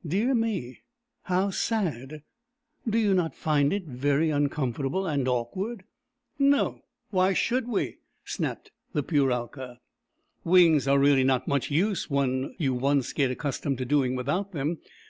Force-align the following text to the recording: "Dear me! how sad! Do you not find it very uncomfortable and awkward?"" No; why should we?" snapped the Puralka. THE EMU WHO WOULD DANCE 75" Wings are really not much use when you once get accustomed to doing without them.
"Dear 0.16 0.34
me! 0.34 0.80
how 1.24 1.50
sad! 1.50 2.22
Do 2.88 2.96
you 2.98 3.12
not 3.12 3.34
find 3.36 3.70
it 3.70 3.84
very 3.84 4.30
uncomfortable 4.30 5.06
and 5.06 5.28
awkward?"" 5.28 5.84
No; 6.38 6.80
why 7.10 7.34
should 7.34 7.68
we?" 7.68 7.98
snapped 8.34 8.70
the 8.94 9.02
Puralka. 9.02 9.56
THE 9.56 9.60
EMU 9.60 9.60
WHO 10.44 10.50
WOULD 10.50 10.56
DANCE 10.56 10.84
75" 10.84 10.88
Wings 10.88 10.88
are 10.88 10.98
really 10.98 11.24
not 11.24 11.46
much 11.48 11.70
use 11.70 12.08
when 12.08 12.54
you 12.56 12.72
once 12.72 13.12
get 13.12 13.30
accustomed 13.30 13.76
to 13.76 13.84
doing 13.84 14.14
without 14.16 14.52
them. 14.52 14.78